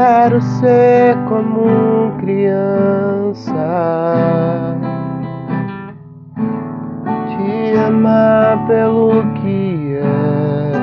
Quero 0.00 0.40
ser 0.40 1.14
como 1.28 2.16
criança, 2.20 3.52
te 7.28 7.78
amar 7.86 8.66
pelo 8.66 9.22
que 9.34 9.98
és, 9.98 10.74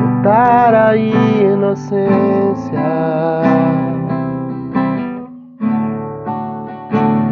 voltar 0.00 0.74
a 0.74 0.96
inocência, 0.96 1.98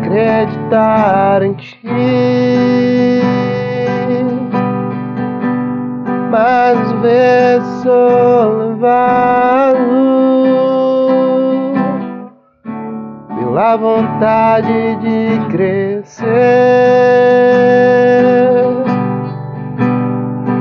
acreditar 0.03 1.43
em 1.45 1.55
ti. 1.55 3.46
Mais 6.37 6.79
sou 7.83 8.59
levado 8.59 9.79
pela 13.39 13.77
vontade 13.77 14.97
de 14.97 15.41
crescer. 15.51 16.27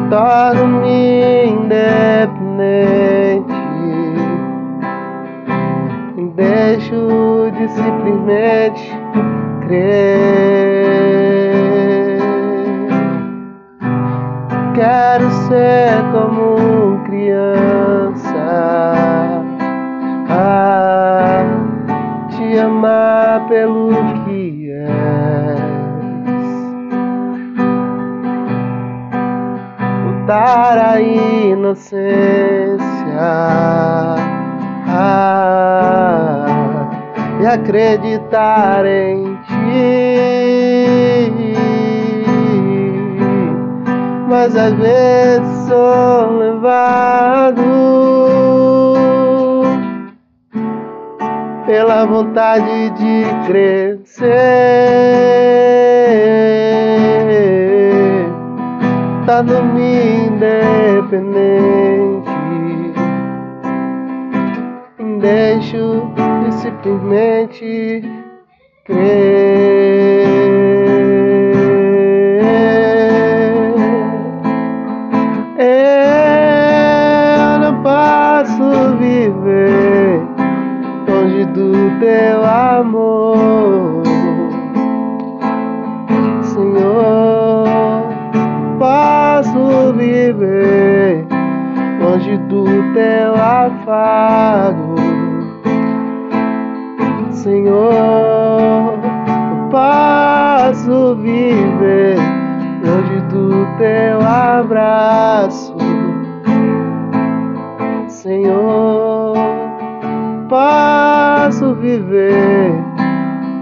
Torno-me 0.10 1.48
independente, 1.48 2.76
deixo 6.36 7.52
de 7.52 7.68
simplesmente 7.68 8.94
crer. 9.68 10.65
Pelo 23.42 23.90
que 24.26 24.72
és, 24.72 24.86
voltar 30.04 30.78
a 30.78 31.02
inocência 31.02 32.86
ah, 34.88 35.36
e 37.42 37.46
acreditar 37.46 38.86
em 38.86 39.36
ti. 39.46 40.36
Mas 44.28 44.56
às 44.56 44.74
vezes 44.74 45.68
sou 45.68 46.38
levado 46.38 48.15
pela 51.66 52.06
vontade 52.06 52.92
de 52.92 53.24
crescer, 53.48 54.30
torno-me 59.26 60.28
independente, 60.28 61.26
deixo 65.20 66.08
de 66.44 66.54
simplesmente 66.54 68.04
crer. 68.86 69.25
Afago, 93.66 94.96
Senhor. 97.32 99.00
Posso 99.72 101.16
viver 101.16 102.18
longe 102.84 103.22
do 103.30 103.66
teu 103.78 104.22
abraço, 104.22 105.76
Senhor. 108.08 109.36
Posso 110.48 111.74
viver 111.76 112.72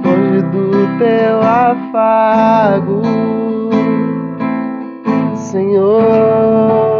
longe 0.06 0.42
do 0.52 0.98
teu 1.00 1.42
afago, 1.42 3.02
Senhor. 5.36 6.93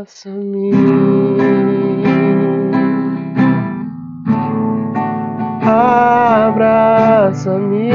Abraça-me. 0.00 0.70
Abraça-me, 6.50 7.90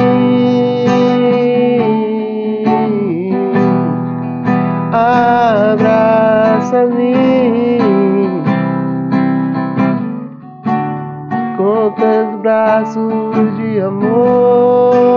abraça-me 4.93 6.15
com 11.57 11.91
teus 11.97 12.35
braços 12.41 13.55
de 13.57 13.81
amor. 13.81 15.15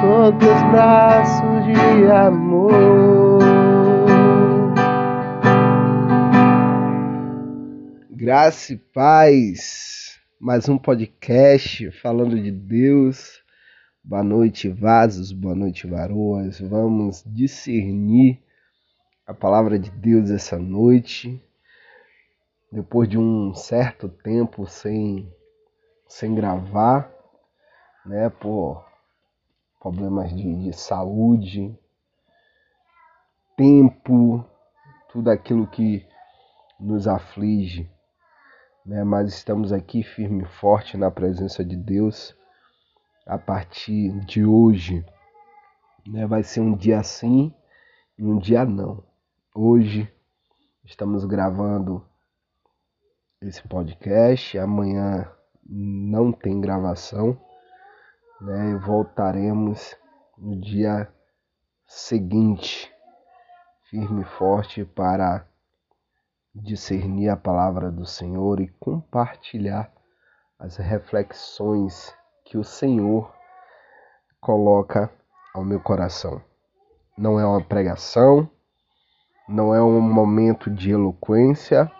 com 0.00 0.38
teus 0.38 0.62
braços 0.70 1.64
de 1.66 2.10
amor. 2.10 3.38
Graça 8.10 8.72
e 8.72 8.76
paz, 8.76 10.18
mais 10.40 10.68
um 10.68 10.76
podcast 10.76 11.92
falando 12.02 12.40
de 12.40 12.50
Deus. 12.50 13.43
Boa 14.06 14.22
noite, 14.22 14.68
vasos, 14.68 15.32
boa 15.32 15.54
noite, 15.54 15.86
varoas. 15.86 16.60
Vamos 16.60 17.24
discernir 17.26 18.38
a 19.26 19.32
palavra 19.32 19.78
de 19.78 19.90
Deus 19.90 20.30
essa 20.30 20.58
noite. 20.58 21.42
Depois 22.70 23.08
de 23.08 23.16
um 23.16 23.54
certo 23.54 24.08
tempo 24.08 24.66
sem, 24.66 25.32
sem 26.06 26.34
gravar, 26.34 27.10
né, 28.04 28.28
por 28.28 28.84
problemas 29.80 30.36
de, 30.36 30.64
de 30.64 30.72
saúde, 30.76 31.74
tempo, 33.56 34.44
tudo 35.08 35.30
aquilo 35.30 35.66
que 35.66 36.06
nos 36.78 37.08
aflige 37.08 37.90
né? 38.84 39.02
Mas 39.02 39.32
estamos 39.32 39.72
aqui 39.72 40.02
firme 40.02 40.42
e 40.42 40.46
forte 40.46 40.96
na 40.96 41.10
presença 41.10 41.64
de 41.64 41.76
Deus. 41.76 42.36
A 43.26 43.38
partir 43.38 44.20
de 44.26 44.44
hoje, 44.44 45.02
né? 46.06 46.26
Vai 46.26 46.42
ser 46.42 46.60
um 46.60 46.76
dia 46.76 47.02
sim 47.02 47.54
e 48.18 48.22
um 48.22 48.38
dia 48.38 48.66
não. 48.66 49.02
Hoje 49.54 50.12
estamos 50.84 51.24
gravando 51.24 52.06
esse 53.40 53.66
podcast. 53.66 54.58
Amanhã 54.58 55.26
não 55.66 56.32
tem 56.32 56.60
gravação, 56.60 57.40
né? 58.42 58.72
E 58.72 58.74
voltaremos 58.74 59.96
no 60.36 60.60
dia 60.60 61.10
seguinte, 61.86 62.92
firme 63.88 64.20
e 64.20 64.36
forte 64.36 64.84
para 64.84 65.48
discernir 66.54 67.30
a 67.30 67.38
palavra 67.38 67.90
do 67.90 68.04
Senhor 68.04 68.60
e 68.60 68.68
compartilhar 68.68 69.90
as 70.58 70.76
reflexões 70.76 72.14
que 72.44 72.58
o 72.58 72.64
Senhor 72.64 73.32
coloca 74.40 75.10
ao 75.54 75.64
meu 75.64 75.80
coração. 75.80 76.42
Não 77.16 77.40
é 77.40 77.46
uma 77.46 77.62
pregação, 77.62 78.48
não 79.48 79.74
é 79.74 79.82
um 79.82 80.00
momento 80.00 80.70
de 80.70 80.90
eloquência, 80.90 81.90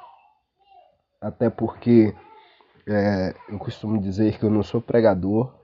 até 1.21 1.49
porque 1.49 2.15
é, 2.87 3.35
eu 3.49 3.59
costumo 3.59 3.99
dizer 3.99 4.39
que 4.39 4.45
eu 4.45 4.51
não 4.51 4.63
sou 4.63 4.81
pregador, 4.81 5.55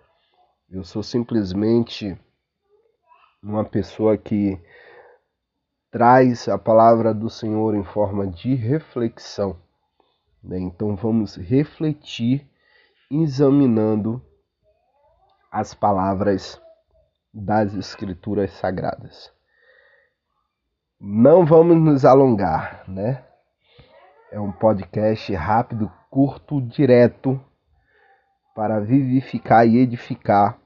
eu 0.70 0.82
sou 0.84 1.02
simplesmente 1.02 2.18
uma 3.42 3.64
pessoa 3.64 4.16
que 4.16 4.58
traz 5.90 6.48
a 6.48 6.56
palavra 6.56 7.12
do 7.12 7.28
Senhor 7.28 7.74
em 7.74 7.84
forma 7.84 8.26
de 8.26 8.54
reflexão. 8.54 9.60
Né? 10.42 10.58
Então 10.58 10.94
vamos 10.94 11.36
refletir 11.36 12.48
examinando 13.10 14.22
as 15.50 15.74
palavras 15.74 16.60
das 17.34 17.74
Escrituras 17.74 18.52
Sagradas. 18.52 19.32
Não 21.00 21.44
vamos 21.44 21.76
nos 21.76 22.04
alongar, 22.04 22.84
né? 22.86 23.24
É 24.30 24.38
um 24.38 24.52
podcast 24.52 25.34
rápido, 25.34 25.90
curto, 26.08 26.60
direto 26.60 27.42
para 28.54 28.78
vivificar 28.78 29.66
e 29.66 29.78
edificar 29.78 30.58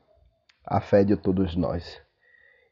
a 0.66 0.80
fé 0.80 1.02
de 1.02 1.16
todos 1.16 1.56
nós. 1.56 2.02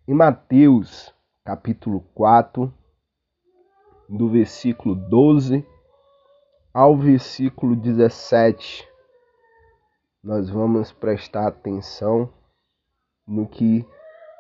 Em 0.07 0.13
Mateus, 0.13 1.15
capítulo 1.45 2.01
4, 2.15 2.73
do 4.09 4.29
versículo 4.29 4.95
12 4.95 5.67
ao 6.75 6.97
versículo 6.97 7.77
17, 7.77 8.89
nós 10.23 10.49
vamos 10.49 10.93
prestar 10.93 11.49
atenção 11.49 12.33
no 13.27 13.45
que 13.45 13.85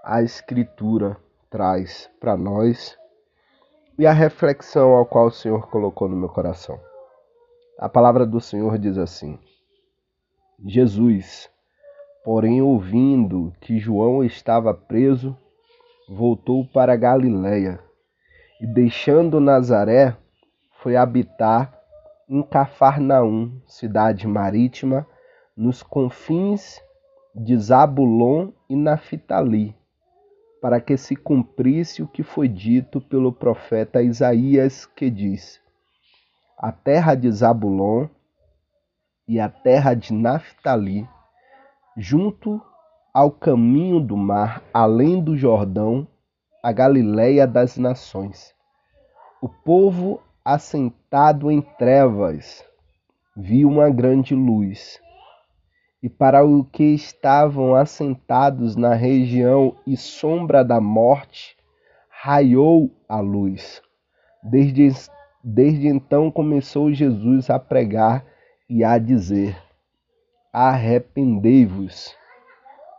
a 0.04 0.22
Escritura 0.22 1.16
traz 1.50 2.08
para 2.20 2.36
nós 2.36 2.96
e 3.98 4.06
a 4.06 4.12
reflexão 4.12 4.92
ao 4.92 5.04
qual 5.04 5.26
o 5.26 5.32
Senhor 5.32 5.68
colocou 5.68 6.08
no 6.08 6.14
meu 6.14 6.28
coração. 6.28 6.78
A 7.80 7.88
palavra 7.88 8.24
do 8.24 8.40
Senhor 8.40 8.78
diz 8.78 8.96
assim: 8.96 9.36
Jesus, 10.64 11.50
porém, 12.24 12.62
ouvindo 12.62 13.52
que 13.60 13.80
João 13.80 14.22
estava 14.22 14.72
preso, 14.72 15.36
voltou 16.08 16.64
para 16.64 16.94
Galiléia 16.94 17.82
e, 18.60 18.66
deixando 18.68 19.40
Nazaré, 19.40 20.16
foi 20.80 20.94
habitar 20.94 21.76
em 22.28 22.40
Cafarnaum, 22.40 23.60
cidade 23.66 24.28
marítima, 24.28 25.06
nos 25.56 25.82
confins 25.82 26.80
de 27.34 27.56
Zabulon 27.56 28.52
e 28.68 28.76
Naphtali, 28.76 29.74
para 30.60 30.80
que 30.80 30.96
se 30.96 31.16
cumprisse 31.16 32.02
o 32.02 32.08
que 32.08 32.22
foi 32.22 32.48
dito 32.48 33.00
pelo 33.00 33.32
profeta 33.32 34.02
Isaías, 34.02 34.86
que 34.86 35.10
diz: 35.10 35.60
A 36.56 36.72
terra 36.72 37.14
de 37.14 37.30
Zabulon 37.30 38.08
e 39.26 39.40
a 39.40 39.48
terra 39.48 39.94
de 39.94 40.12
Naphtali, 40.12 41.08
junto 41.96 42.60
ao 43.12 43.30
caminho 43.30 44.00
do 44.00 44.16
mar, 44.16 44.62
além 44.72 45.22
do 45.22 45.36
Jordão, 45.36 46.06
a 46.62 46.72
Galiléia 46.72 47.46
das 47.46 47.76
nações. 47.76 48.54
O 49.40 49.48
povo 49.48 50.22
assentado 50.44 51.50
em 51.50 51.60
trevas 51.60 52.64
viu 53.36 53.68
uma 53.68 53.90
grande 53.90 54.34
luz 54.34 55.01
e 56.02 56.08
para 56.08 56.44
o 56.44 56.64
que 56.64 56.82
estavam 56.82 57.76
assentados 57.76 58.74
na 58.74 58.92
região 58.92 59.76
e 59.86 59.96
sombra 59.96 60.64
da 60.64 60.80
morte, 60.80 61.56
raiou 62.08 62.90
a 63.08 63.20
luz. 63.20 63.80
Desde, 64.42 64.88
desde 65.44 65.86
então 65.86 66.28
começou 66.28 66.92
Jesus 66.92 67.48
a 67.48 67.58
pregar 67.58 68.26
e 68.68 68.82
a 68.82 68.98
dizer: 68.98 69.56
Arrependei-vos, 70.52 72.16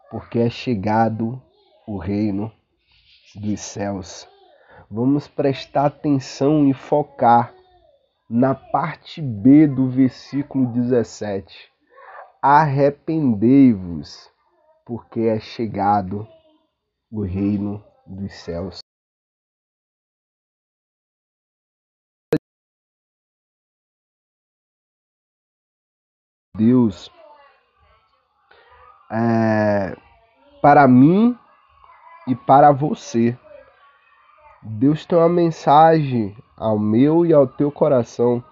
porque 0.10 0.40
é 0.40 0.50
chegado 0.50 1.42
o 1.86 1.98
reino 1.98 2.50
dos 3.36 3.60
céus. 3.60 4.26
Vamos 4.90 5.28
prestar 5.28 5.88
atenção 5.88 6.70
e 6.70 6.74
focar 6.74 7.54
na 8.30 8.56
parte 8.56 9.22
B 9.22 9.68
do 9.68 9.90
versículo 9.90 10.68
17 10.68 11.73
arrependei-vos, 12.46 14.30
porque 14.86 15.22
é 15.22 15.40
chegado 15.40 16.28
o 17.10 17.22
reino 17.24 17.82
dos 18.06 18.34
céus. 18.34 18.80
Deus, 26.54 27.10
é, 29.10 29.96
para 30.62 30.86
mim 30.86 31.40
e 32.28 32.36
para 32.36 32.74
você. 32.74 33.40
Deus 34.62 35.06
tem 35.06 35.18
uma 35.18 35.30
mensagem 35.30 36.36
ao 36.58 36.78
meu 36.78 37.26
e 37.26 37.34
ao 37.34 37.48
teu 37.48 37.72
coração, 37.72 38.44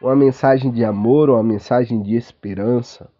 uma 0.00 0.16
mensagem 0.16 0.72
de 0.72 0.82
amor, 0.82 1.28
uma 1.28 1.42
mensagem 1.42 2.02
de 2.02 2.16
esperança, 2.16 3.13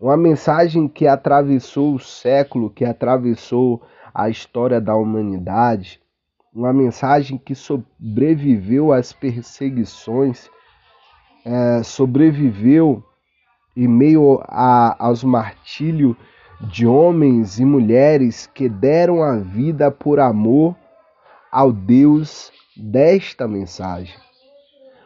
uma 0.00 0.16
mensagem 0.16 0.88
que 0.88 1.06
atravessou 1.06 1.94
o 1.94 2.00
século, 2.00 2.70
que 2.70 2.86
atravessou 2.86 3.82
a 4.14 4.30
história 4.30 4.80
da 4.80 4.96
humanidade, 4.96 6.00
uma 6.54 6.72
mensagem 6.72 7.36
que 7.36 7.54
sobreviveu 7.54 8.92
às 8.92 9.12
perseguições, 9.12 10.48
é, 11.44 11.82
sobreviveu 11.82 13.04
em 13.76 13.86
meio 13.86 14.40
a, 14.44 14.96
aos 15.06 15.22
martírios 15.22 16.16
de 16.60 16.86
homens 16.86 17.58
e 17.58 17.64
mulheres 17.64 18.46
que 18.46 18.68
deram 18.68 19.22
a 19.22 19.36
vida 19.36 19.90
por 19.90 20.18
amor 20.18 20.74
ao 21.52 21.72
Deus 21.72 22.50
desta 22.76 23.46
mensagem. 23.46 24.14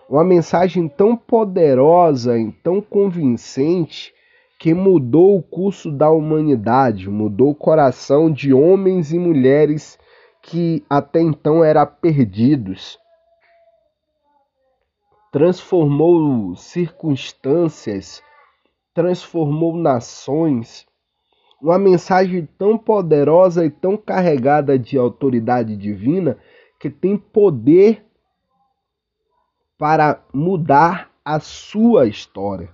Uma 0.08 0.25
mensagem 0.25 0.88
tão 0.88 1.17
poderosa 1.17 2.38
e 2.38 2.52
tão 2.52 2.81
convincente 2.81 4.14
que 4.58 4.72
mudou 4.72 5.36
o 5.36 5.42
curso 5.42 5.90
da 5.90 6.10
humanidade, 6.10 7.08
mudou 7.10 7.50
o 7.50 7.54
coração 7.54 8.30
de 8.30 8.52
homens 8.52 9.12
e 9.12 9.18
mulheres 9.18 9.98
que 10.40 10.84
até 10.88 11.20
então 11.20 11.64
eram 11.64 11.86
perdidos. 11.86 12.98
Transformou 15.32 16.55
circunstâncias, 16.55 18.22
transformou 18.94 19.76
nações. 19.76 20.86
Uma 21.60 21.79
mensagem 21.79 22.46
tão 22.58 22.79
poderosa 22.79 23.64
e 23.64 23.70
tão 23.70 23.96
carregada 23.96 24.79
de 24.79 24.96
autoridade 24.96 25.76
divina 25.76 26.38
que 26.79 26.88
tem 26.88 27.17
poder 27.17 28.05
para 29.76 30.22
mudar 30.32 31.10
a 31.24 31.40
sua 31.40 32.06
história 32.06 32.70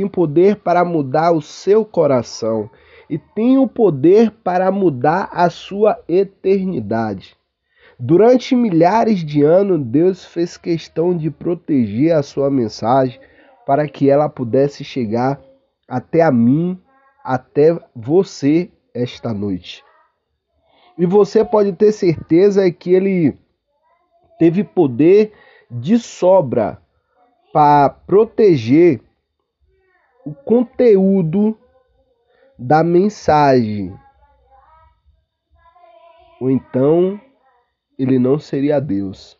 tem 0.00 0.08
poder 0.08 0.56
para 0.56 0.82
mudar 0.82 1.32
o 1.32 1.42
seu 1.42 1.84
coração 1.84 2.70
e 3.08 3.18
tem 3.18 3.58
o 3.58 3.68
poder 3.68 4.30
para 4.30 4.70
mudar 4.70 5.28
a 5.30 5.50
sua 5.50 6.02
eternidade. 6.08 7.36
Durante 7.98 8.56
milhares 8.56 9.18
de 9.18 9.42
anos, 9.42 9.84
Deus 9.84 10.24
fez 10.24 10.56
questão 10.56 11.14
de 11.14 11.30
proteger 11.30 12.12
a 12.12 12.22
sua 12.22 12.50
mensagem 12.50 13.20
para 13.66 13.86
que 13.86 14.08
ela 14.08 14.26
pudesse 14.26 14.82
chegar 14.82 15.38
até 15.86 16.22
a 16.22 16.32
mim, 16.32 16.80
até 17.22 17.78
você 17.94 18.70
esta 18.94 19.34
noite. 19.34 19.84
E 20.96 21.04
você 21.04 21.44
pode 21.44 21.72
ter 21.74 21.92
certeza 21.92 22.70
que 22.70 22.94
ele 22.94 23.36
teve 24.38 24.64
poder 24.64 25.32
de 25.70 25.98
sobra 25.98 26.80
para 27.52 27.90
proteger 27.90 29.02
o 30.24 30.34
conteúdo 30.34 31.58
da 32.58 32.84
mensagem. 32.84 33.98
Ou 36.40 36.50
então 36.50 37.20
ele 37.98 38.18
não 38.18 38.38
seria 38.38 38.80
Deus. 38.80 39.38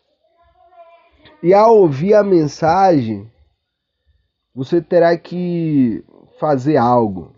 E 1.43 1.55
ao 1.55 1.77
ouvir 1.77 2.15
a 2.15 2.23
mensagem, 2.23 3.31
você 4.55 4.81
terá 4.83 5.17
que 5.17 6.05
fazer 6.39 6.77
algo. 6.77 7.35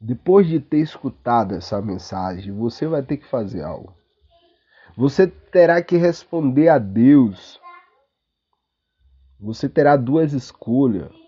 Depois 0.00 0.46
de 0.46 0.60
ter 0.60 0.78
escutado 0.78 1.54
essa 1.54 1.80
mensagem, 1.80 2.52
você 2.52 2.86
vai 2.86 3.02
ter 3.02 3.16
que 3.16 3.26
fazer 3.26 3.62
algo. 3.62 3.94
Você 4.96 5.26
terá 5.26 5.82
que 5.82 5.96
responder 5.96 6.68
a 6.68 6.78
Deus. 6.78 7.60
Você 9.40 9.68
terá 9.68 9.96
duas 9.96 10.32
escolhas 10.32 11.25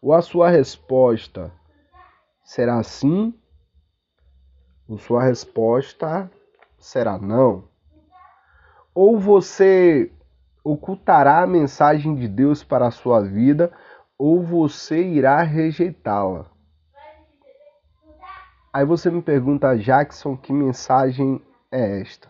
ou 0.00 0.12
a 0.14 0.22
sua 0.22 0.48
resposta 0.48 1.52
será 2.42 2.82
sim, 2.82 3.34
ou 4.88 4.98
sua 4.98 5.22
resposta 5.22 6.30
será 6.78 7.18
não. 7.18 7.64
Ou 8.94 9.18
você 9.18 10.10
ocultará 10.64 11.42
a 11.42 11.46
mensagem 11.46 12.14
de 12.14 12.26
Deus 12.26 12.64
para 12.64 12.86
a 12.86 12.90
sua 12.90 13.20
vida 13.20 13.72
ou 14.18 14.42
você 14.42 15.02
irá 15.02 15.42
rejeitá-la. 15.42 16.46
Aí 18.72 18.84
você 18.84 19.10
me 19.10 19.22
pergunta, 19.22 19.76
Jackson, 19.76 20.36
que 20.36 20.52
mensagem 20.52 21.40
é 21.72 22.00
esta? 22.00 22.28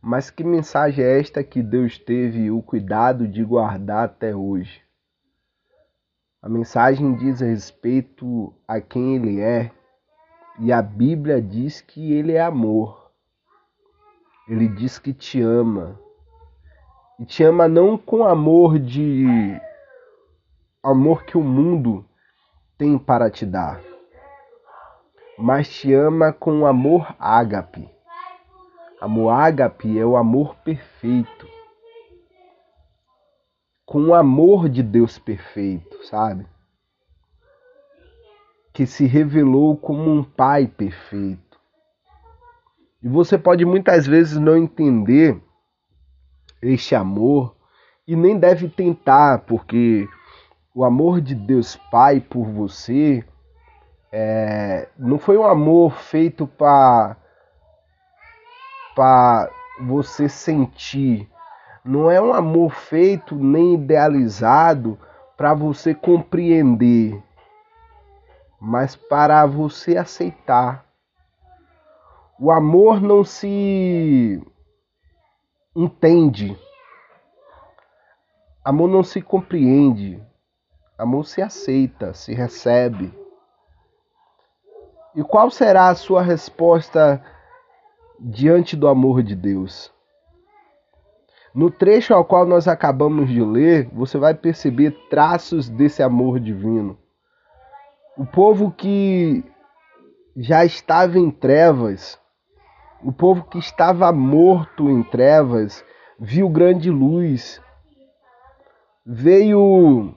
Mas 0.00 0.30
que 0.30 0.42
mensagem 0.42 1.04
é 1.04 1.20
esta 1.20 1.44
que 1.44 1.62
Deus 1.62 1.98
teve 1.98 2.50
o 2.50 2.62
cuidado 2.62 3.28
de 3.28 3.44
guardar 3.44 4.04
até 4.04 4.34
hoje? 4.34 4.81
A 6.42 6.48
mensagem 6.48 7.14
diz 7.14 7.38
respeito 7.40 8.52
a 8.66 8.80
quem 8.80 9.14
Ele 9.14 9.40
é, 9.40 9.70
e 10.58 10.72
a 10.72 10.82
Bíblia 10.82 11.40
diz 11.40 11.80
que 11.80 12.12
Ele 12.12 12.32
é 12.32 12.40
amor. 12.40 13.12
Ele 14.48 14.66
diz 14.66 14.98
que 14.98 15.14
te 15.14 15.40
ama. 15.40 15.96
E 17.20 17.24
te 17.24 17.44
ama 17.44 17.68
não 17.68 17.96
com 17.96 18.24
amor 18.24 18.76
de. 18.76 19.24
amor 20.82 21.24
que 21.24 21.38
o 21.38 21.42
mundo 21.44 22.04
tem 22.76 22.98
para 22.98 23.30
te 23.30 23.46
dar, 23.46 23.80
mas 25.38 25.68
te 25.68 25.94
ama 25.94 26.32
com 26.32 26.66
amor 26.66 27.14
ágape. 27.20 27.88
Amor 29.00 29.30
ágape 29.30 29.96
é 29.96 30.04
o 30.04 30.16
amor 30.16 30.56
perfeito 30.56 31.61
com 33.84 34.06
o 34.06 34.14
amor 34.14 34.68
de 34.68 34.82
Deus 34.82 35.18
perfeito, 35.18 36.04
sabe? 36.04 36.46
Que 38.72 38.86
se 38.86 39.06
revelou 39.06 39.76
como 39.76 40.10
um 40.10 40.22
pai 40.22 40.66
perfeito. 40.66 41.60
E 43.02 43.08
você 43.08 43.36
pode 43.36 43.64
muitas 43.64 44.06
vezes 44.06 44.38
não 44.38 44.56
entender 44.56 45.42
este 46.62 46.94
amor 46.94 47.56
e 48.06 48.14
nem 48.14 48.38
deve 48.38 48.68
tentar, 48.68 49.40
porque 49.40 50.08
o 50.74 50.84
amor 50.84 51.20
de 51.20 51.34
Deus 51.34 51.76
Pai 51.90 52.20
por 52.20 52.46
você 52.46 53.24
é, 54.10 54.88
não 54.98 55.18
foi 55.18 55.36
um 55.36 55.46
amor 55.46 55.94
feito 55.94 56.46
para 56.46 57.16
você 59.80 60.28
sentir, 60.28 61.28
não 61.84 62.10
é 62.10 62.20
um 62.20 62.32
amor 62.32 62.72
feito 62.74 63.34
nem 63.34 63.74
idealizado 63.74 64.98
para 65.36 65.52
você 65.52 65.94
compreender, 65.94 67.20
mas 68.60 68.94
para 68.94 69.44
você 69.46 69.96
aceitar. 69.96 70.86
O 72.38 72.50
amor 72.50 73.00
não 73.00 73.24
se 73.24 74.40
entende. 75.74 76.56
Amor 78.64 78.88
não 78.88 79.02
se 79.02 79.20
compreende. 79.20 80.22
Amor 80.96 81.24
se 81.24 81.42
aceita, 81.42 82.14
se 82.14 82.32
recebe. 82.32 83.12
E 85.14 85.22
qual 85.24 85.50
será 85.50 85.88
a 85.88 85.94
sua 85.94 86.22
resposta 86.22 87.22
diante 88.18 88.76
do 88.76 88.86
amor 88.86 89.22
de 89.22 89.34
Deus? 89.34 89.91
No 91.54 91.70
trecho 91.70 92.14
ao 92.14 92.24
qual 92.24 92.46
nós 92.46 92.66
acabamos 92.66 93.28
de 93.28 93.42
ler, 93.42 93.88
você 93.92 94.16
vai 94.16 94.34
perceber 94.34 94.92
traços 95.10 95.68
desse 95.68 96.02
amor 96.02 96.40
divino. 96.40 96.98
O 98.16 98.24
povo 98.24 98.70
que 98.70 99.44
já 100.36 100.64
estava 100.64 101.18
em 101.18 101.30
trevas, 101.30 102.18
o 103.02 103.12
povo 103.12 103.44
que 103.44 103.58
estava 103.58 104.10
morto 104.12 104.88
em 104.88 105.02
trevas, 105.02 105.84
viu 106.18 106.48
grande 106.48 106.90
luz. 106.90 107.60
Veio. 109.04 110.14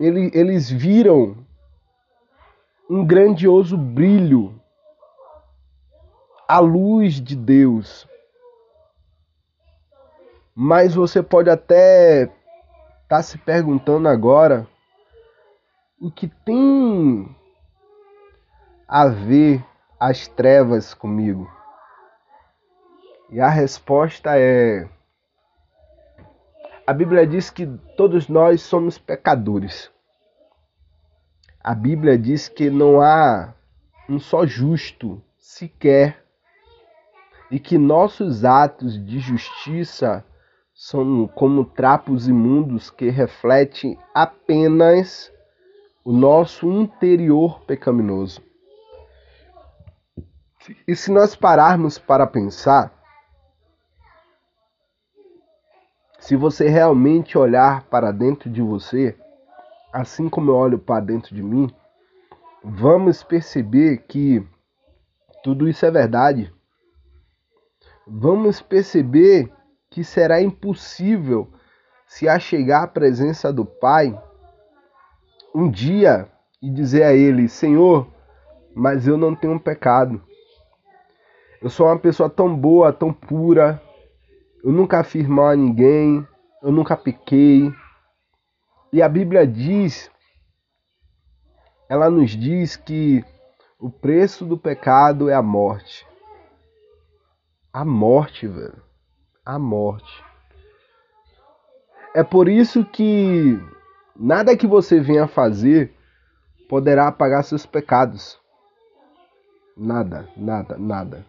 Eles 0.00 0.70
viram 0.70 1.36
um 2.88 3.04
grandioso 3.04 3.76
brilho, 3.76 4.57
a 6.48 6.60
luz 6.60 7.20
de 7.20 7.36
Deus. 7.36 8.08
Mas 10.54 10.94
você 10.94 11.22
pode 11.22 11.50
até 11.50 12.22
estar 12.22 12.32
tá 13.08 13.22
se 13.22 13.36
perguntando 13.36 14.08
agora 14.08 14.66
o 16.00 16.10
que 16.10 16.26
tem 16.26 17.36
a 18.88 19.06
ver 19.06 19.62
as 20.00 20.26
trevas 20.26 20.94
comigo? 20.94 21.52
E 23.30 23.40
a 23.40 23.48
resposta 23.50 24.38
é: 24.38 24.88
a 26.86 26.94
Bíblia 26.94 27.26
diz 27.26 27.50
que 27.50 27.66
todos 27.94 28.26
nós 28.26 28.62
somos 28.62 28.96
pecadores. 28.96 29.90
A 31.62 31.74
Bíblia 31.74 32.16
diz 32.16 32.48
que 32.48 32.70
não 32.70 33.02
há 33.02 33.52
um 34.08 34.18
só 34.18 34.46
justo 34.46 35.22
sequer 35.36 36.27
e 37.50 37.58
que 37.58 37.78
nossos 37.78 38.44
atos 38.44 39.02
de 39.04 39.18
justiça 39.18 40.24
são 40.74 41.26
como 41.26 41.64
trapos 41.64 42.28
imundos 42.28 42.90
que 42.90 43.10
refletem 43.10 43.98
apenas 44.14 45.32
o 46.04 46.12
nosso 46.12 46.70
interior 46.70 47.60
pecaminoso. 47.62 48.40
E 50.86 50.94
se 50.94 51.10
nós 51.10 51.34
pararmos 51.34 51.98
para 51.98 52.26
pensar, 52.26 52.92
se 56.18 56.36
você 56.36 56.68
realmente 56.68 57.38
olhar 57.38 57.84
para 57.84 58.12
dentro 58.12 58.50
de 58.50 58.60
você, 58.60 59.16
assim 59.92 60.28
como 60.28 60.50
eu 60.50 60.56
olho 60.56 60.78
para 60.78 61.04
dentro 61.04 61.34
de 61.34 61.42
mim, 61.42 61.74
vamos 62.62 63.22
perceber 63.22 64.04
que 64.06 64.46
tudo 65.42 65.68
isso 65.68 65.86
é 65.86 65.90
verdade. 65.90 66.52
Vamos 68.10 68.62
perceber 68.62 69.52
que 69.90 70.02
será 70.02 70.40
impossível 70.40 71.52
se 72.06 72.26
achegar 72.26 72.84
à 72.84 72.86
presença 72.86 73.52
do 73.52 73.66
Pai 73.66 74.18
um 75.54 75.70
dia 75.70 76.26
e 76.62 76.70
dizer 76.70 77.02
a 77.02 77.12
Ele: 77.12 77.48
Senhor, 77.48 78.08
mas 78.74 79.06
eu 79.06 79.18
não 79.18 79.34
tenho 79.34 79.60
pecado. 79.60 80.22
Eu 81.60 81.68
sou 81.68 81.86
uma 81.86 81.98
pessoa 81.98 82.30
tão 82.30 82.56
boa, 82.56 82.92
tão 82.94 83.12
pura. 83.12 83.82
Eu 84.64 84.72
nunca 84.72 85.04
fiz 85.04 85.26
mal 85.26 85.48
a 85.48 85.56
ninguém. 85.56 86.26
Eu 86.62 86.72
nunca 86.72 86.96
pequei. 86.96 87.70
E 88.90 89.02
a 89.02 89.08
Bíblia 89.08 89.46
diz, 89.46 90.10
ela 91.90 92.08
nos 92.08 92.30
diz 92.30 92.74
que 92.74 93.22
o 93.78 93.90
preço 93.90 94.46
do 94.46 94.56
pecado 94.56 95.28
é 95.28 95.34
a 95.34 95.42
morte. 95.42 96.07
A 97.78 97.84
morte, 97.84 98.48
velho 98.48 98.88
a 99.48 99.58
morte. 99.58 100.22
É 102.14 102.22
por 102.22 102.50
isso 102.50 102.84
que 102.84 103.58
nada 104.14 104.54
que 104.54 104.66
você 104.66 105.00
venha 105.00 105.26
fazer 105.26 105.94
poderá 106.68 107.08
apagar 107.08 107.42
seus 107.42 107.64
pecados. 107.64 108.38
Nada, 109.74 110.28
nada, 110.36 110.76
nada. 110.76 111.24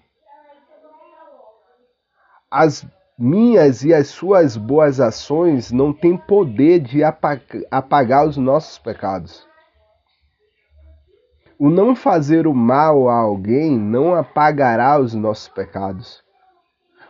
As 2.51 2.85
minhas 3.17 3.85
e 3.85 3.93
as 3.93 4.07
suas 4.07 4.57
boas 4.57 4.99
ações 4.99 5.71
não 5.71 5.93
têm 5.93 6.17
poder 6.17 6.81
de 6.81 7.01
apagar 7.71 8.27
os 8.27 8.35
nossos 8.35 8.77
pecados. 8.77 9.47
O 11.57 11.69
não 11.69 11.95
fazer 11.95 12.47
o 12.47 12.53
mal 12.53 13.07
a 13.07 13.15
alguém 13.15 13.77
não 13.77 14.13
apagará 14.13 14.99
os 14.99 15.13
nossos 15.13 15.47
pecados. 15.47 16.27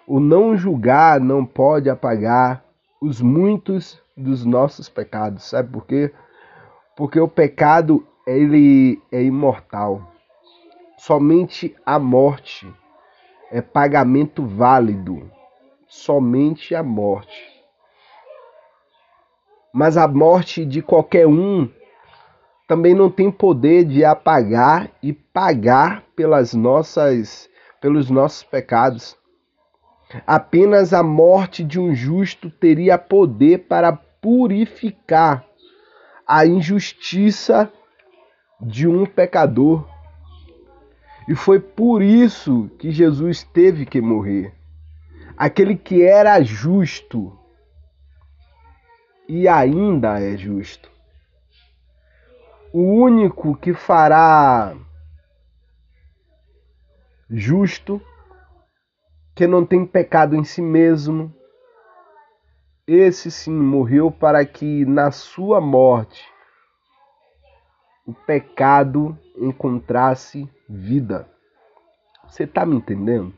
O 0.10 0.20
não 0.20 0.58
julgar 0.58 1.20
não 1.20 1.46
pode 1.46 1.88
apagar 1.88 2.66
os 3.00 3.22
muitos 3.22 4.02
dos 4.18 4.44
nossos 4.44 4.90
pecados. 4.90 5.44
Sabe 5.44 5.72
por 5.72 5.86
quê? 5.86 6.12
Porque 6.98 7.20
o 7.20 7.28
pecado 7.28 8.04
ele 8.26 9.00
é 9.12 9.22
imortal. 9.22 10.12
Somente 10.98 11.76
a 11.86 12.00
morte 12.00 12.68
é 13.52 13.62
pagamento 13.62 14.44
válido. 14.44 15.30
Somente 15.88 16.74
a 16.74 16.82
morte. 16.82 17.48
Mas 19.72 19.96
a 19.96 20.08
morte 20.08 20.66
de 20.66 20.82
qualquer 20.82 21.28
um 21.28 21.70
também 22.68 22.96
não 22.96 23.12
tem 23.12 23.30
poder 23.30 23.84
de 23.86 24.04
apagar 24.04 24.90
e 25.04 25.14
pagar 25.14 26.02
pelas 26.16 26.56
nossas 26.56 27.48
pelos 27.80 28.10
nossos 28.10 28.42
pecados. 28.42 29.19
Apenas 30.26 30.94
a 30.94 31.04
morte 31.04 31.64
de 31.64 31.80
um 31.80 31.94
justo 31.94 32.50
teria 32.50 32.98
poder 32.98 33.68
para 33.68 33.92
purificar 33.94 35.46
a 36.28 36.46
injustiça 36.46 37.72
de 38.60 38.88
um 38.88 39.06
pecador. 39.06 39.88
E 41.28 41.36
foi 41.36 41.60
por 41.60 42.02
isso 42.02 42.70
que 42.80 42.92
Jesus 42.92 43.44
teve 43.44 43.86
que 43.86 44.02
morrer. 44.02 44.54
Aquele 45.38 45.76
que 45.76 46.02
era 46.02 46.42
justo 46.42 47.38
e 49.28 49.48
ainda 49.48 50.20
é 50.20 50.36
justo. 50.36 50.90
O 52.74 52.82
único 52.82 53.56
que 53.56 53.74
fará 53.74 54.76
justo, 57.30 58.02
que 59.40 59.48
não 59.48 59.66
tem 59.66 59.86
pecado 59.86 60.36
em 60.36 60.44
si 60.44 60.62
mesmo, 60.62 61.34
esse 62.86 63.32
sim 63.32 63.54
morreu 63.54 64.12
para 64.12 64.44
que 64.44 64.84
na 64.84 65.12
sua 65.12 65.62
morte 65.62 66.22
o 68.06 68.14
pecado 68.14 69.18
encontrasse 69.38 70.46
vida. 70.68 71.26
Você 72.28 72.44
está 72.44 72.66
me 72.66 72.76
entendendo? 72.76 73.34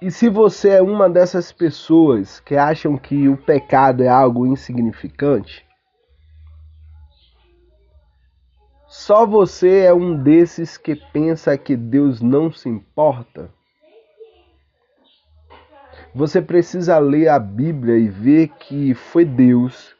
E 0.00 0.12
se 0.12 0.28
você 0.28 0.74
é 0.74 0.82
uma 0.82 1.10
dessas 1.10 1.50
pessoas 1.50 2.38
que 2.38 2.54
acham 2.54 2.96
que 2.96 3.28
o 3.28 3.36
pecado 3.36 4.04
é 4.04 4.08
algo 4.08 4.46
insignificante, 4.46 5.66
só 8.90 9.24
você 9.24 9.84
é 9.84 9.94
um 9.94 10.20
desses 10.20 10.76
que 10.76 10.96
pensa 10.96 11.56
que 11.56 11.76
Deus 11.76 12.20
não 12.20 12.50
se 12.50 12.68
importa? 12.68 13.48
Você 16.12 16.42
precisa 16.42 16.98
ler 16.98 17.28
a 17.28 17.38
Bíblia 17.38 17.96
e 17.96 18.08
ver 18.08 18.48
que 18.48 18.92
foi 18.92 19.24
Deus 19.24 19.94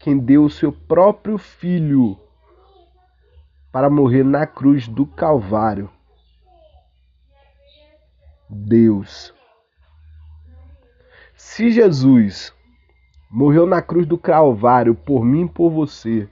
quem 0.00 0.18
deu 0.18 0.42
o 0.42 0.50
seu 0.50 0.72
próprio 0.72 1.38
filho 1.38 2.18
para 3.70 3.88
morrer 3.88 4.24
na 4.24 4.44
cruz 4.44 4.88
do 4.88 5.06
Calvário. 5.06 5.88
Deus. 8.48 9.32
Se 11.36 11.70
Jesus 11.70 12.52
morreu 13.30 13.66
na 13.66 13.80
cruz 13.80 14.04
do 14.04 14.18
Calvário 14.18 14.96
por 14.96 15.24
mim 15.24 15.44
e 15.44 15.48
por 15.48 15.70
você, 15.70 16.28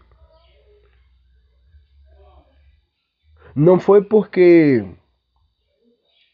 não 3.59 3.79
foi 3.81 4.03
porque 4.03 4.87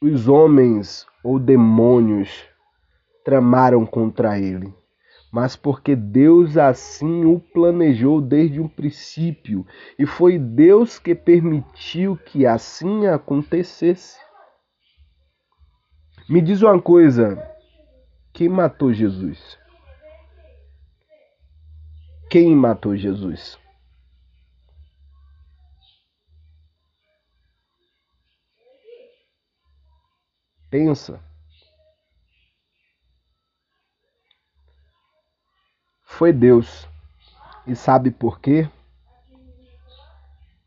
os 0.01 0.29
homens 0.29 1.07
ou 1.25 1.39
demônios 1.39 2.45
tramaram 3.25 3.87
contra 3.87 4.39
ele 4.39 4.73
mas 5.35 5.57
porque 5.57 5.97
Deus 5.97 6.57
assim 6.57 7.25
o 7.25 7.41
planejou 7.41 8.21
desde 8.21 8.61
um 8.61 8.69
princípio 8.69 9.67
e 9.99 10.07
foi 10.07 10.39
Deus 10.39 11.01
que 11.01 11.13
permitiu 11.13 12.17
que 12.17 12.47
assim 12.47 13.09
acontecesse. 13.09 14.17
Me 16.31 16.41
diz 16.41 16.63
uma 16.63 16.81
coisa: 16.81 17.37
quem 18.33 18.49
matou 18.49 18.93
Jesus? 18.93 19.59
Quem 22.31 22.55
matou 22.55 22.97
Jesus? 22.97 23.59
Pensa. 30.75 31.21
foi 36.05 36.33
Deus. 36.33 36.89
E 37.65 37.77
sabe 37.77 38.11
por 38.11 38.41
quê? 38.41 38.69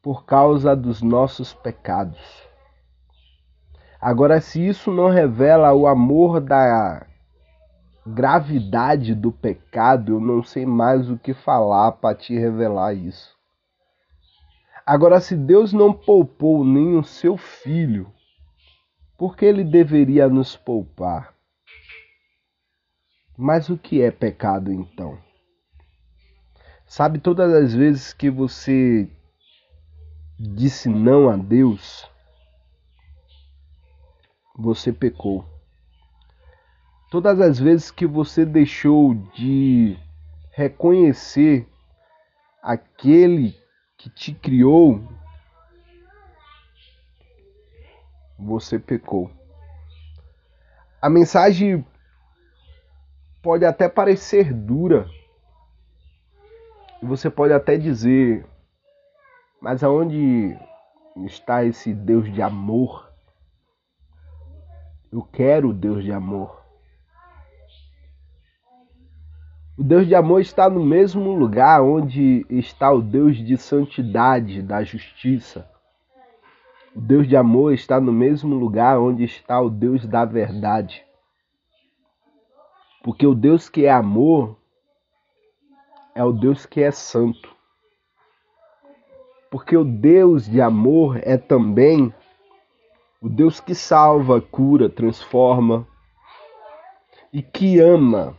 Por 0.01 0.23
causa 0.23 0.73
dos 0.77 1.01
nossos 1.01 1.53
pecados. 1.53 2.47
Agora, 3.99 4.39
se 4.39 4.65
isso 4.65 4.93
não 4.93 5.09
revela 5.09 5.73
o 5.73 5.85
amor 5.85 6.39
da 6.39 7.05
gravidade 8.05 9.13
do 9.13 9.29
pecado, 9.29 10.13
eu 10.13 10.21
não 10.21 10.41
sei 10.41 10.65
mais 10.65 11.09
o 11.09 11.17
que 11.17 11.33
falar 11.33 11.91
para 11.91 12.15
te 12.15 12.33
revelar 12.33 12.93
isso. 12.93 13.35
Agora, 14.85 15.19
se 15.19 15.35
Deus 15.35 15.73
não 15.73 15.91
poupou 15.91 16.63
nem 16.63 16.95
o 16.95 17.03
seu 17.03 17.35
filho, 17.35 18.09
por 19.17 19.35
que 19.35 19.45
ele 19.45 19.63
deveria 19.63 20.29
nos 20.29 20.55
poupar? 20.55 21.33
Mas 23.35 23.69
o 23.69 23.77
que 23.77 24.01
é 24.01 24.11
pecado 24.11 24.71
então? 24.71 25.17
Sabe, 26.85 27.19
todas 27.19 27.53
as 27.53 27.73
vezes 27.73 28.13
que 28.13 28.29
você 28.29 29.09
disse 30.39 30.87
não 30.87 31.29
a 31.29 31.35
Deus, 31.35 32.09
você 34.55 34.93
pecou. 34.93 35.45
Todas 37.09 37.39
as 37.41 37.59
vezes 37.59 37.91
que 37.91 38.05
você 38.05 38.45
deixou 38.45 39.13
de 39.13 39.97
reconhecer 40.51 41.67
aquele 42.61 43.55
que 43.97 44.09
te 44.09 44.33
criou, 44.33 45.01
você 48.37 48.77
pecou. 48.77 49.31
A 51.01 51.09
mensagem 51.09 51.85
pode 53.41 53.65
até 53.65 53.87
parecer 53.87 54.53
dura, 54.53 55.07
você 57.01 57.29
pode 57.29 57.53
até 57.53 57.77
dizer, 57.77 58.45
mas 59.61 59.83
aonde 59.83 60.57
está 61.25 61.63
esse 61.63 61.93
Deus 61.93 62.31
de 62.33 62.41
amor? 62.41 63.11
Eu 65.11 65.21
quero 65.21 65.69
o 65.69 65.73
Deus 65.73 66.03
de 66.03 66.11
amor. 66.11 66.65
O 69.77 69.83
Deus 69.83 70.07
de 70.07 70.15
amor 70.15 70.41
está 70.41 70.69
no 70.69 70.83
mesmo 70.83 71.33
lugar 71.35 71.83
onde 71.83 72.45
está 72.49 72.91
o 72.91 73.01
Deus 73.01 73.37
de 73.37 73.55
santidade, 73.57 74.61
da 74.63 74.83
justiça. 74.83 75.69
O 76.97 76.99
Deus 76.99 77.27
de 77.27 77.37
amor 77.37 77.73
está 77.73 78.01
no 78.01 78.11
mesmo 78.11 78.55
lugar 78.55 78.97
onde 78.99 79.23
está 79.23 79.61
o 79.61 79.69
Deus 79.69 80.03
da 80.07 80.25
verdade. 80.25 81.05
Porque 83.03 83.27
o 83.27 83.35
Deus 83.35 83.69
que 83.69 83.85
é 83.85 83.91
amor 83.91 84.57
é 86.15 86.23
o 86.23 86.31
Deus 86.31 86.65
que 86.65 86.81
é 86.81 86.89
santo. 86.89 87.55
Porque 89.51 89.77
o 89.77 89.83
Deus 89.83 90.49
de 90.49 90.59
amor 90.59 91.19
é 91.21 91.37
também 91.37 92.11
o 93.21 93.29
Deus 93.29 93.59
que 93.59 93.75
salva, 93.75 94.41
cura, 94.41 94.89
transforma 94.89 95.87
e 97.31 97.43
que 97.43 97.79
ama. 97.79 98.35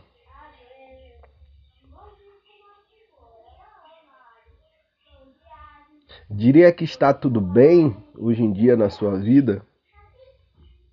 Diria 6.31 6.71
que 6.71 6.83
está 6.83 7.11
tudo 7.11 7.41
bem 7.41 7.97
hoje 8.15 8.43
em 8.43 8.53
dia 8.53 8.77
na 8.77 8.91
sua 8.91 9.17
vida, 9.17 9.65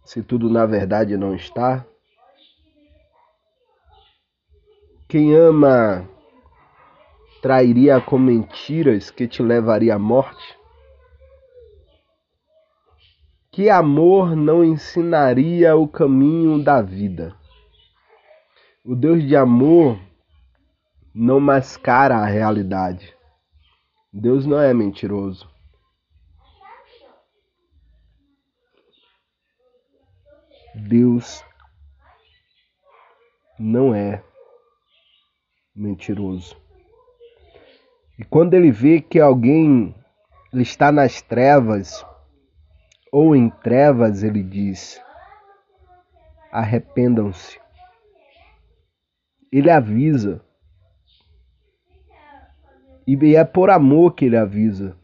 se 0.03 0.23
tudo 0.23 0.49
na 0.49 0.65
verdade 0.65 1.15
não 1.15 1.35
está. 1.35 1.85
Quem 5.07 5.35
ama 5.35 6.09
trairia 7.43 8.01
com 8.01 8.19
mentiras 8.19 9.11
que 9.11 9.29
te 9.29 9.43
levaria 9.43 9.97
à 9.97 9.99
morte? 9.99 10.57
Que 13.53 13.69
amor 13.69 14.35
não 14.35 14.65
ensinaria 14.65 15.77
o 15.77 15.87
caminho 15.87 16.65
da 16.65 16.81
vida? 16.81 17.37
O 18.83 18.95
Deus 18.95 19.23
de 19.23 19.37
amor 19.37 19.99
não 21.15 21.39
mascara 21.41 22.17
a 22.17 22.25
realidade. 22.25 23.16
Deus 24.19 24.47
não 24.47 24.59
é 24.59 24.73
mentiroso. 24.73 25.47
Deus 30.75 31.45
não 33.59 33.95
é 33.95 34.25
mentiroso. 35.75 36.57
E 38.19 38.25
quando 38.25 38.55
ele 38.55 38.71
vê 38.71 39.03
que 39.03 39.21
alguém 39.21 39.95
está 40.55 40.91
nas 40.91 41.21
trevas 41.21 42.03
ou 43.13 43.37
em 43.37 43.51
trevas, 43.51 44.23
ele 44.23 44.43
diz: 44.43 44.99
arrependam-se. 46.51 47.61
Ele 49.53 49.71
avisa. 49.71 50.43
E 53.07 53.37
é 53.37 53.45
por 53.45 53.71
amor 53.71 54.15
que 54.15 54.25
ele 54.25 54.37
avisa. 54.37 54.97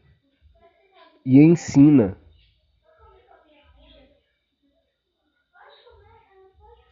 E 1.25 1.38
ensina. 1.41 2.17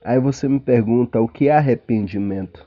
Aí 0.04 0.20
você 0.20 0.48
me 0.48 0.60
pergunta 0.60 1.20
o 1.20 1.28
que 1.28 1.48
é 1.48 1.52
arrependimento? 1.52 2.66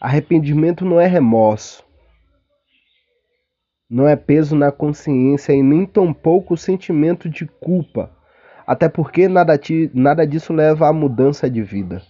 Arrependimento 0.00 0.84
não 0.84 1.00
é 1.00 1.06
remorso. 1.06 1.84
não 3.88 4.08
é 4.08 4.16
peso 4.16 4.56
na 4.56 4.72
consciência 4.72 5.52
e 5.52 5.62
nem 5.62 5.86
tampouco 5.86 6.56
sentimento 6.56 7.28
de 7.28 7.46
culpa, 7.46 8.10
até 8.66 8.88
porque 8.88 9.28
nada, 9.28 9.58
nada 9.94 10.26
disso 10.26 10.52
leva 10.52 10.88
à 10.88 10.92
mudança 10.92 11.48
de 11.48 11.62
vida. 11.62 12.02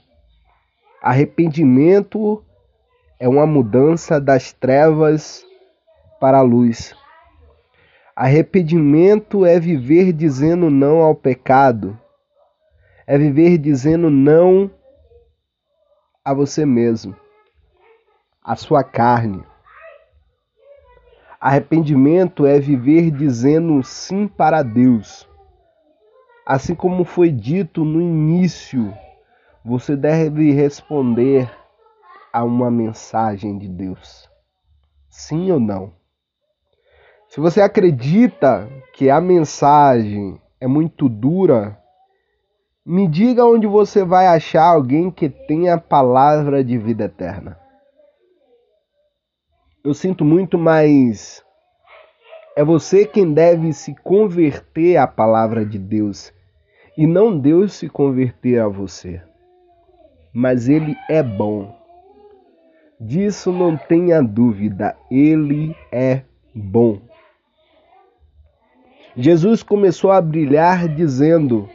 Arrependimento 1.02 2.42
é 3.18 3.28
uma 3.28 3.46
mudança 3.46 4.20
das 4.20 4.52
trevas 4.52 5.44
para 6.20 6.38
a 6.38 6.42
luz. 6.42 6.94
Arrependimento 8.14 9.44
é 9.44 9.58
viver 9.58 10.12
dizendo 10.12 10.70
não 10.70 11.02
ao 11.02 11.14
pecado, 11.14 11.98
é 13.06 13.16
viver 13.16 13.58
dizendo 13.58 14.10
não 14.10 14.70
a 16.24 16.34
você 16.34 16.66
mesmo, 16.66 17.16
a 18.42 18.56
sua 18.56 18.82
carne. 18.82 19.42
Arrependimento 21.40 22.46
é 22.46 22.58
viver 22.58 23.10
dizendo 23.10 23.82
sim 23.82 24.26
para 24.26 24.62
Deus. 24.62 25.28
Assim 26.44 26.74
como 26.74 27.04
foi 27.04 27.30
dito 27.30 27.84
no 27.84 28.00
início, 28.00 28.92
você 29.64 29.94
deve 29.94 30.52
responder 30.52 31.50
a 32.36 32.44
uma 32.44 32.70
mensagem 32.70 33.56
de 33.56 33.66
Deus. 33.66 34.28
Sim 35.08 35.50
ou 35.50 35.58
não? 35.58 35.94
Se 37.30 37.40
você 37.40 37.62
acredita 37.62 38.68
que 38.92 39.08
a 39.08 39.22
mensagem 39.22 40.38
é 40.60 40.66
muito 40.66 41.08
dura, 41.08 41.80
me 42.84 43.08
diga 43.08 43.46
onde 43.46 43.66
você 43.66 44.04
vai 44.04 44.26
achar 44.26 44.64
alguém 44.64 45.10
que 45.10 45.30
tenha 45.30 45.76
a 45.76 45.80
palavra 45.80 46.62
de 46.62 46.76
vida 46.76 47.04
eterna. 47.04 47.58
Eu 49.82 49.94
sinto 49.94 50.22
muito, 50.22 50.58
mas 50.58 51.42
é 52.54 52.62
você 52.62 53.06
quem 53.06 53.32
deve 53.32 53.72
se 53.72 53.94
converter 54.04 54.98
à 54.98 55.06
palavra 55.06 55.64
de 55.64 55.78
Deus 55.78 56.34
e 56.98 57.06
não 57.06 57.38
Deus 57.38 57.72
se 57.72 57.88
converter 57.88 58.60
a 58.60 58.68
você. 58.68 59.22
Mas 60.34 60.68
Ele 60.68 60.94
é 61.08 61.22
bom. 61.22 61.85
Disso 62.98 63.52
não 63.52 63.76
tenha 63.76 64.22
dúvida, 64.22 64.96
Ele 65.10 65.76
é 65.92 66.22
bom. 66.54 67.00
Jesus 69.14 69.62
começou 69.62 70.10
a 70.10 70.20
brilhar 70.20 70.88
dizendo: 70.88 71.68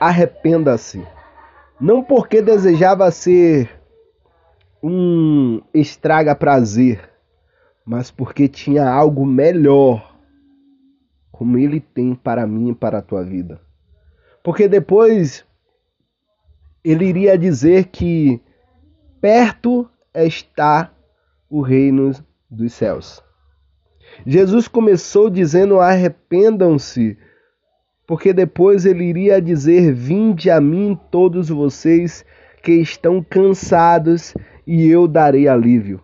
arrependa-se. 0.00 1.04
Não 1.80 2.02
porque 2.02 2.42
desejava 2.42 3.10
ser 3.10 3.70
um 4.82 5.60
estraga-prazer, 5.72 7.08
mas 7.84 8.10
porque 8.10 8.48
tinha 8.48 8.88
algo 8.88 9.24
melhor, 9.24 10.16
como 11.30 11.56
ele 11.56 11.80
tem 11.80 12.14
para 12.14 12.46
mim 12.46 12.70
e 12.70 12.74
para 12.74 12.98
a 12.98 13.02
tua 13.02 13.24
vida. 13.24 13.60
Porque 14.42 14.66
depois 14.66 15.44
ele 16.82 17.06
iria 17.06 17.38
dizer 17.38 17.86
que 17.86 18.40
perto 19.20 19.88
está 20.14 20.92
o 21.50 21.60
reino 21.60 22.12
dos 22.50 22.72
céus. 22.72 23.22
Jesus 24.26 24.68
começou 24.68 25.30
dizendo: 25.30 25.80
arrependam-se, 25.80 27.16
porque 28.06 28.32
depois 28.32 28.84
ele 28.84 29.04
iria 29.04 29.40
dizer: 29.40 29.92
Vinde 29.92 30.50
a 30.50 30.60
mim, 30.60 30.98
todos 31.10 31.48
vocês 31.48 32.24
que 32.62 32.72
estão 32.72 33.22
cansados, 33.22 34.34
e 34.66 34.86
eu 34.86 35.06
darei 35.06 35.48
alívio. 35.48 36.02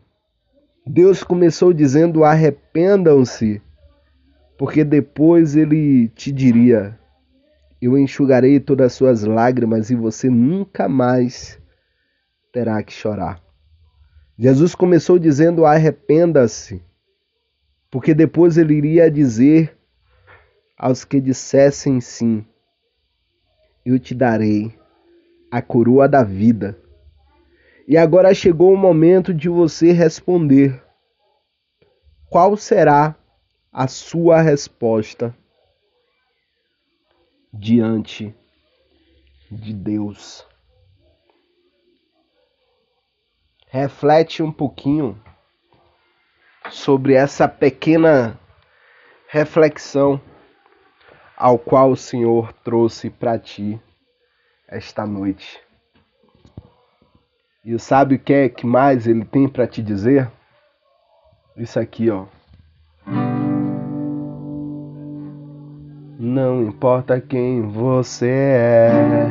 Deus 0.87 1.23
começou 1.23 1.73
dizendo: 1.73 2.25
arrependam-se, 2.25 3.61
porque 4.59 4.85
depois 4.85 5.57
ele 5.57 6.09
te 6.09 6.31
diria: 6.31 6.99
Eu 7.81 7.99
enxugarei 7.99 8.61
todas 8.61 8.87
as 8.87 8.93
suas 8.93 9.25
lágrimas 9.25 9.91
e 9.91 9.95
você 9.95 10.31
nunca 10.31 10.89
mais 10.89 11.59
terá 12.53 12.83
que 12.83 12.93
chorar. 12.93 13.44
Jesus 14.39 14.75
começou 14.75 15.19
dizendo: 15.19 15.65
arrependa-se 15.65 16.83
porque 17.95 18.13
depois 18.13 18.59
ele 18.59 18.75
iria 18.75 19.09
dizer 19.09 19.79
aos 20.77 21.05
que 21.05 21.21
dissessem 21.21 22.01
sim: 22.01 22.45
Eu 23.87 24.01
te 24.01 24.17
darei 24.17 24.77
a 25.49 25.63
coroa 25.63 26.09
da 26.09 26.25
vida. 26.25 26.77
E 27.87 27.97
agora 27.97 28.35
chegou 28.35 28.73
o 28.73 28.77
momento 28.77 29.33
de 29.33 29.49
você 29.49 29.93
responder. 29.93 30.83
Qual 32.29 32.57
será 32.57 33.15
a 33.73 33.87
sua 33.87 34.41
resposta 34.41 35.33
diante 37.53 38.35
de 39.49 39.73
Deus? 39.73 40.45
Reflete 43.75 44.41
um 44.41 44.53
pouquinho 44.53 45.21
sobre 46.71 47.15
essa 47.15 47.49
pequena 47.49 48.39
reflexão 49.27 50.21
ao 51.37 51.59
qual 51.59 51.91
o 51.91 51.97
Senhor 51.97 52.53
trouxe 52.63 53.11
para 53.11 53.37
ti 53.37 53.83
esta 54.69 55.05
noite. 55.05 55.61
E 57.65 57.77
sabe 57.81 58.15
o 58.15 58.19
que 58.21 58.33
é 58.33 58.49
que 58.49 58.65
mais 58.65 59.09
ele 59.09 59.25
tem 59.25 59.49
para 59.49 59.67
te 59.67 59.83
dizer? 59.83 60.31
Isso 61.57 61.81
aqui, 61.81 62.09
ó. 62.11 62.27
Não 66.17 66.63
importa 66.63 67.21
quem 67.21 67.63
você 67.63 68.31
é, 68.31 69.27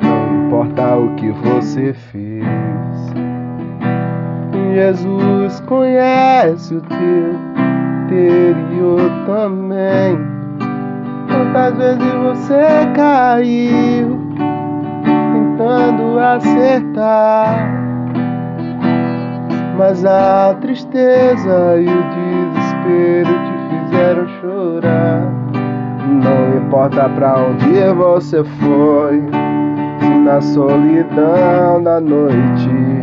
não 0.00 0.46
importa 0.46 0.96
o 0.96 1.16
que 1.16 1.28
você 1.32 1.92
fez. 1.92 2.71
Jesus 4.74 5.60
conhece 5.60 6.74
o 6.74 6.80
teu 6.80 7.34
interior 8.04 9.10
também. 9.26 10.18
Quantas 11.28 11.76
vezes 11.76 12.12
você 12.22 12.86
caiu 12.94 14.18
tentando 15.32 16.18
acertar, 16.18 17.70
mas 19.76 20.04
a 20.04 20.56
tristeza 20.60 21.76
e 21.78 21.86
o 21.86 22.02
desespero 22.54 23.34
te 23.44 23.90
fizeram 23.90 24.26
chorar. 24.40 25.22
Não 26.22 26.58
importa 26.58 27.08
pra 27.10 27.36
onde 27.38 27.94
você 27.94 28.42
foi, 28.44 29.22
na 30.24 30.40
solidão 30.40 31.82
da 31.82 32.00
noite 32.00 33.01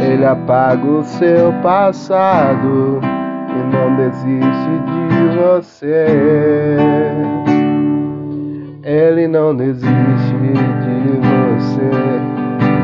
ele 0.00 0.24
apaga 0.24 0.86
o 0.86 1.02
seu 1.02 1.52
passado 1.62 3.00
e 3.02 3.76
não 3.76 3.96
desiste 3.96 4.70
de 4.86 5.36
você. 5.36 6.06
Ele 8.84 9.28
não 9.28 9.54
desiste 9.54 9.86
de 9.86 11.18
você, 11.20 11.90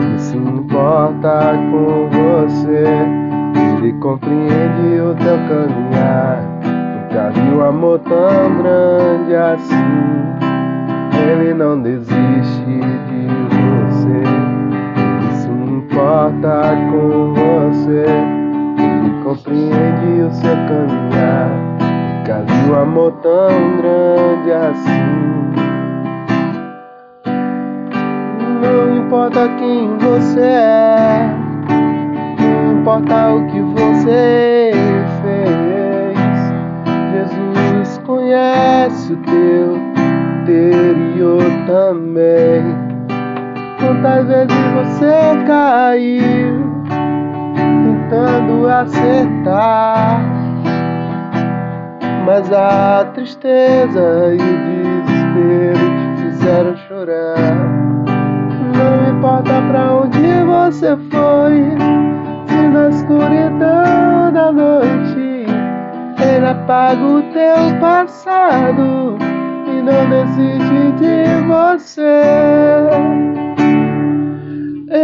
ele 0.02 0.18
se 0.18 0.36
importa 0.36 1.54
com 1.70 2.08
você. 2.10 2.84
Ele 3.78 3.92
compreende 3.94 5.00
o 5.00 5.14
teu 5.14 5.38
caminhar. 5.48 6.42
Nunca 6.64 7.30
viu 7.30 7.64
amor 7.64 7.98
tão 8.00 8.56
grande 8.58 9.34
assim. 9.34 9.74
Ele 11.30 11.54
não 11.54 11.80
desiste 11.80 12.64
de 12.64 13.26
você 13.26 13.73
importa 15.94 16.74
com 16.90 17.32
você 17.34 18.04
e 18.78 19.22
compreende 19.22 20.22
o 20.22 20.32
seu 20.32 20.56
caminhar. 20.66 21.50
Nunca 22.18 22.44
viu 22.48 22.74
amor 22.80 23.12
tão 23.22 23.76
grande 23.76 24.50
assim. 24.50 25.04
Não 28.60 28.96
importa 28.96 29.48
quem 29.56 29.96
você 29.98 30.40
é, 30.40 31.32
não 32.40 32.80
importa 32.80 33.34
o 33.34 33.46
que 33.46 33.60
Quantas 44.04 44.26
vezes 44.26 44.56
você 44.74 45.44
caiu 45.46 46.62
tentando 47.82 48.68
acertar, 48.68 50.20
mas 52.26 52.52
a 52.52 53.06
tristeza 53.14 54.34
e 54.34 54.36
o 54.36 55.02
desespero 55.06 55.78
te 56.16 56.22
fizeram 56.22 56.76
chorar. 56.86 57.56
Não 58.76 59.16
importa 59.16 59.62
pra 59.70 59.94
onde 59.94 60.44
você 60.44 60.94
foi, 61.10 61.72
se 62.46 62.68
na 62.68 62.90
escuridão 62.90 64.30
da 64.34 64.52
noite 64.52 65.46
Ele 66.20 66.46
apaga 66.46 67.02
o 67.02 67.22
teu 67.32 67.80
passado 67.80 69.16
e 69.66 69.80
não 69.80 70.10
desiste 70.10 70.92
de 70.98 71.46
você. 71.48 73.43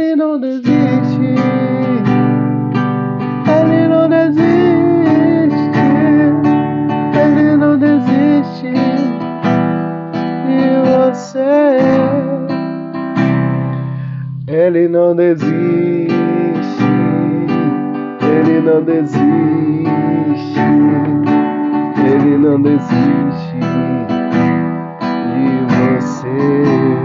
Ele 0.00 0.16
não 0.16 0.40
desiste. 0.40 1.34
Ele 3.46 3.86
não 3.86 4.08
desiste. 4.08 4.40
Ele 7.22 7.56
não 7.58 7.78
desiste 7.78 8.72
de 10.46 10.62
você. 10.88 11.76
Ele 14.48 14.88
não 14.88 15.14
desiste. 15.14 16.08
Ele 18.22 18.60
não 18.62 18.82
desiste. 18.82 19.20
Ele 22.06 22.38
não 22.38 22.62
desiste 22.62 23.60
de 25.28 25.50
você. 25.68 26.99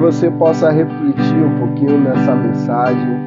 Você 0.00 0.30
possa 0.30 0.70
refletir 0.70 1.44
um 1.44 1.58
pouquinho 1.58 2.00
nessa 2.00 2.34
mensagem 2.34 3.20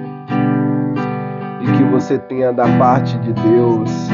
e 1.61 1.77
que 1.77 1.83
você 1.83 2.17
tenha 2.17 2.51
da 2.51 2.65
parte 2.79 3.15
de 3.19 3.31
Deus 3.31 4.09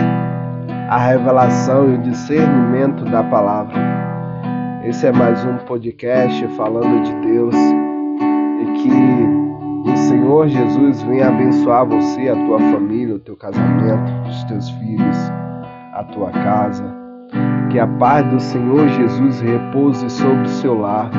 a 0.89 0.98
revelação 0.98 1.89
e 1.89 1.95
o 1.95 2.02
discernimento 2.02 3.06
da 3.06 3.24
palavra. 3.24 3.76
Esse 4.84 5.08
é 5.08 5.12
mais 5.12 5.43
um 5.45 5.56
podcast 5.60 6.45
falando 6.58 7.02
de 7.04 7.13
Deus 7.28 7.56
e 7.56 8.65
que 8.82 9.89
o 9.89 9.95
Senhor 9.95 10.50
Jesus 10.50 11.02
venha 11.04 11.30
abençoar 11.30 11.86
você, 11.86 12.28
a 12.28 12.36
tua 12.45 12.60
família, 12.60 13.15
o 13.15 13.19
teu 13.19 13.38
casamento, 13.38 14.12
os 14.28 14.43
teus 14.43 14.69
filhos, 14.72 15.17
a 15.93 16.04
tua 16.12 16.30
casa. 16.32 16.84
Que 17.72 17.80
a 17.80 17.88
paz 17.88 18.26
do 18.28 18.39
Senhor 18.39 18.89
Jesus 18.89 19.39
repouse 19.39 20.10
sobre 20.10 20.43
o 20.43 20.50
seu 20.50 20.78
lar 20.78 21.10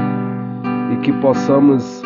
e 0.90 0.96
que 0.98 1.12
possamos 1.14 2.02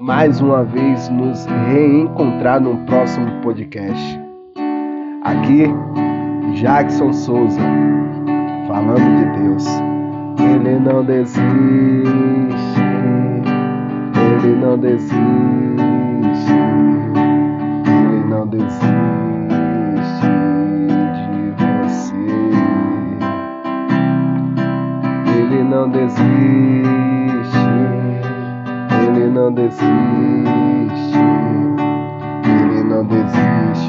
mais 0.00 0.40
uma 0.40 0.64
vez 0.64 1.08
nos 1.10 1.44
reencontrar 1.70 2.60
no 2.60 2.76
próximo 2.86 3.30
podcast. 3.42 4.20
Aqui, 5.22 5.64
Jackson 6.54 7.12
Souza, 7.12 7.60
falando 8.66 9.16
de 9.16 9.38
Deus. 9.42 9.66
Ele 10.40 10.78
não 10.78 11.04
desiste, 11.04 11.42
ele 14.16 14.54
não 14.56 14.78
desiste, 14.78 15.14
ele 17.86 18.24
não 18.28 18.46
desiste 18.48 18.88
de 21.28 21.50
você. 25.98 27.07
Ele 29.02 29.28
não 29.28 29.52
desiste, 29.52 29.84
ele 32.44 32.82
não 32.84 33.04
desiste, 33.06 33.87